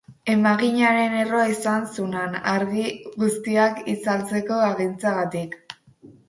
Emaginaren 0.35 1.11
errua 1.23 1.43
izan 1.51 1.85
zunan, 1.97 2.33
argi 2.53 2.87
guztiak 3.25 3.83
itzaltzeko 3.95 4.59
agintzeagatik. 4.71 5.55